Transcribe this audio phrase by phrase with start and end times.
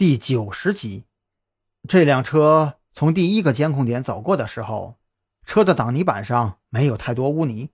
[0.00, 1.04] 第九十集，
[1.86, 4.98] 这辆车从第一个监控点走过的时候，
[5.44, 7.68] 车的挡泥板上没有太多污泥。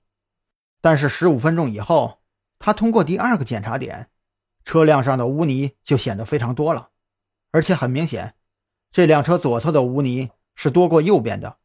[0.81, 2.19] 但是十五分钟以后，
[2.59, 4.11] 他通过第二个检查点，
[4.65, 6.91] 车辆上的污泥就显得非常多了，
[7.53, 8.35] 而且很明显，
[8.91, 11.59] 这辆车左侧的污泥是多过右边的。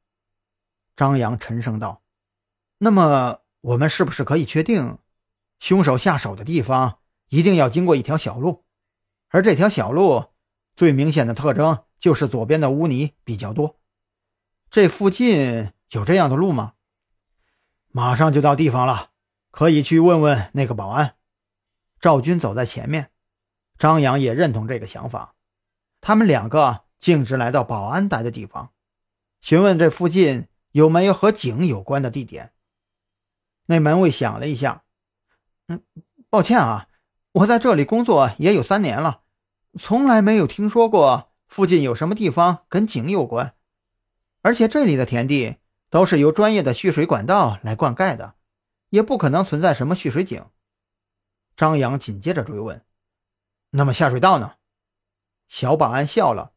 [0.96, 2.04] 张扬沉声道
[2.78, 5.00] ：“那么，我们是不是可以确定，
[5.60, 7.00] 凶手下手的地方
[7.30, 8.64] 一定要经过一条小路，
[9.30, 10.26] 而这条小路？”
[10.76, 13.80] 最明显的特征就是左边的污泥比较多。
[14.70, 16.74] 这附近有这样的路吗？
[17.90, 19.10] 马上就到地方了，
[19.52, 21.16] 可以去问问那个保安。
[22.00, 23.12] 赵军走在前面，
[23.78, 25.36] 张扬也认同这个想法。
[26.00, 28.72] 他们两个径直来到保安待的地方，
[29.42, 32.54] 询问这附近有没有和井有关的地点。
[33.66, 34.84] 那门卫想了一下，
[35.68, 35.84] 嗯，
[36.30, 36.88] 抱歉啊，
[37.34, 39.21] 我在这里工作也有三年了。
[39.80, 43.56] 从来没有听说过附近有什么地方跟井有关，
[44.42, 45.58] 而且这里的田地
[45.90, 48.36] 都是由专业的蓄水管道来灌溉的，
[48.90, 50.46] 也不可能存在什么蓄水井。
[51.56, 52.84] 张扬紧接着追问
[53.72, 54.56] ：“那么下水道呢？”
[55.48, 56.52] 小保安笑了：“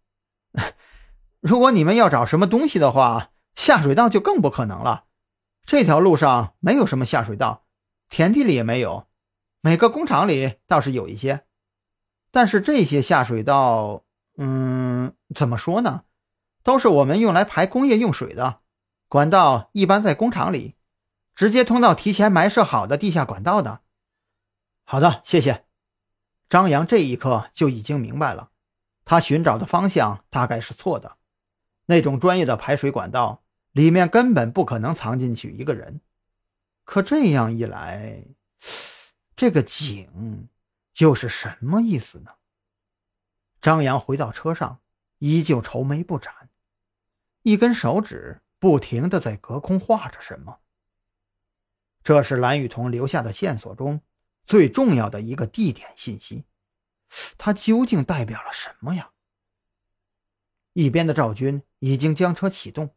[1.41, 5.05] 如果你们要找什么东西的话，下水道就更不可能了。
[5.65, 7.67] 这条路上没有什么下水道，
[8.09, 9.07] 田地里也没有，
[9.61, 11.45] 每个工厂里倒是有一些。”
[12.35, 14.03] 但是这些下水道，
[14.37, 16.03] 嗯，怎么说呢？
[16.65, 18.59] 都是我们用来排工业用水的
[19.07, 20.75] 管道，一般在工厂里，
[21.37, 23.83] 直接通到提前埋设好的地下管道的。
[24.83, 25.65] 好的，谢谢。
[26.49, 28.51] 张扬这一刻就已经明白了，
[29.05, 31.17] 他寻找的方向大概是错的。
[31.87, 36.01] 那种专业的排水管道里面根本不可能藏进去一个人。
[36.85, 38.25] 可这样一来，
[39.37, 40.49] 这个井……
[40.99, 42.33] 又是什么意思呢？
[43.61, 44.81] 张扬回到车上，
[45.19, 46.51] 依旧愁眉不展，
[47.43, 50.61] 一根手指不停的在隔空画着什么。
[52.03, 54.03] 这是蓝雨桐留下的线索中
[54.45, 56.45] 最重要的一个地点信息，
[57.39, 59.11] 它究竟代表了什么呀？
[60.75, 62.95] 一边的赵军已经将车启动，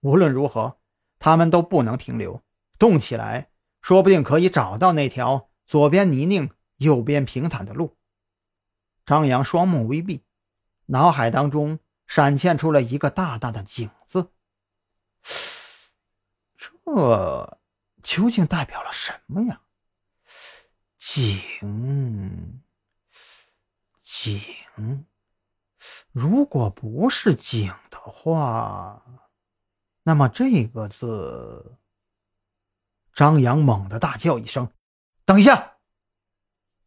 [0.00, 0.78] 无论如何，
[1.18, 2.42] 他们都不能停留，
[2.78, 3.50] 动起来，
[3.80, 6.50] 说不定可以找到那条左边泥泞。
[6.80, 7.98] 右边平坦的路，
[9.04, 10.22] 张扬双目微闭，
[10.86, 14.30] 脑海当中闪现出了一个大大的“井”字。
[16.56, 17.60] 这
[18.02, 19.60] 究竟代表了什么呀？
[20.96, 22.62] 井，
[24.02, 25.04] 井，
[26.12, 29.04] 如果不是井的话，
[30.02, 31.76] 那么这个字……
[33.12, 34.72] 张扬猛地大叫一声
[35.26, 35.76] ：“等一下！”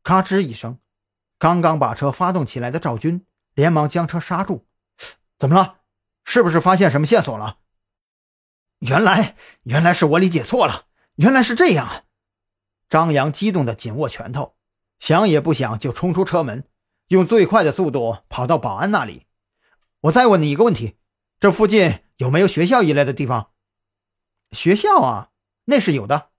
[0.03, 0.79] 咔吱一声，
[1.39, 4.67] 刚刚把车发动起来的赵军连忙将车刹住。
[5.39, 5.79] 怎么了？
[6.25, 7.59] 是不是发现什么线索了？
[8.79, 10.87] 原来，原来是我理解错了。
[11.15, 12.03] 原来是这样啊！
[12.89, 14.57] 张扬激动的紧握拳头，
[14.99, 16.67] 想也不想就冲出车门，
[17.07, 19.27] 用最快的速度跑到保安那里。
[20.01, 20.97] 我再问你一个问题：
[21.39, 23.51] 这附近有没有学校一类的地方？
[24.51, 25.29] 学校啊，
[25.65, 26.31] 那是有的。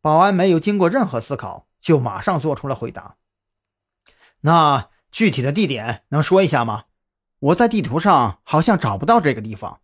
[0.00, 1.68] 保安没有经过任何思考。
[1.82, 3.16] 就马上做出了回答。
[4.40, 6.84] 那具体的地点能说一下吗？
[7.40, 9.80] 我在地图上好像找不到这个地方。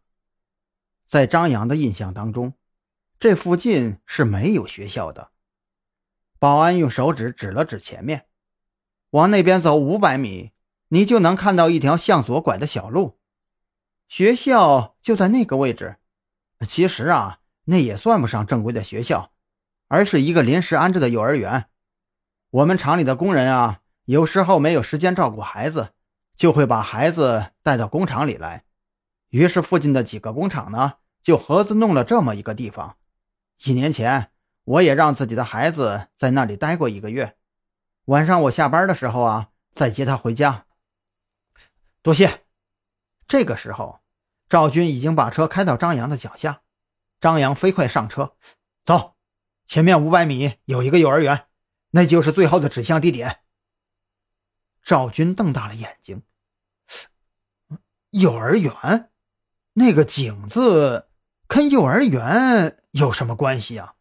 [1.05, 2.55] 在张扬的印象当中，
[3.19, 5.33] 这附近是没有学校的。
[6.39, 8.27] 保安用手指指了指前面，
[9.11, 10.53] 往那边走五百米，
[10.89, 13.19] 你就能看到一条向左拐的小路，
[14.07, 15.97] 学校就在那个位置。
[16.69, 19.33] 其实啊，那也算不上正规的学校，
[19.89, 21.69] 而是一个临时安置的幼儿园。
[22.51, 25.91] 我们厂里的工人啊，有时候没有时间照顾孩子，
[26.35, 28.65] 就会把孩子带到工厂里来。
[29.29, 32.97] 于是附近的几个工厂呢，就合资弄了这么一个地方。
[33.65, 34.31] 一年前，
[34.65, 37.37] 我也让自己的孩子在那里待过一个月。
[38.07, 40.65] 晚上我下班的时候啊，再接他回家。
[42.01, 42.45] 多谢。
[43.27, 44.01] 这个时候，
[44.49, 46.63] 赵军已经把车开到张扬的脚下。
[47.21, 48.37] 张扬飞快上车，
[48.87, 49.17] 走，
[49.67, 51.48] 前面五百米有一个幼儿园。
[51.91, 53.41] 那就是最后的指向地点。
[54.83, 56.23] 赵军瞪大了眼睛。
[58.11, 59.11] 幼儿园，
[59.75, 61.09] 那个“井”字
[61.47, 63.95] 跟幼儿园有什么关系啊？